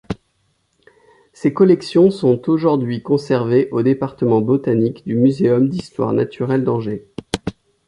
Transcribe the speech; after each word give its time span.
Ses 1.31 1.53
collections 1.53 2.09
sont 2.09 2.49
aujourd'hui 2.49 3.03
conservées 3.03 3.69
au 3.69 3.83
département 3.83 4.41
botanique 4.41 5.05
du 5.05 5.13
Muséum 5.13 5.69
d'histoire 5.69 6.11
naturelle 6.11 6.63
d'Angers. 6.63 7.07